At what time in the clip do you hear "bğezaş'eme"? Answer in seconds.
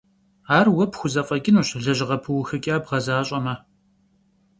2.83-3.55